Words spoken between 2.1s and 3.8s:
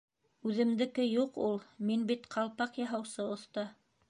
бит Ҡалпаҡ Яһаусы Оҫта.